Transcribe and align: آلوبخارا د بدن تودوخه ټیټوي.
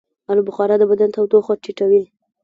آلوبخارا 0.31 0.75
د 0.79 0.83
بدن 0.91 1.09
تودوخه 1.15 1.53
ټیټوي. 1.63 2.03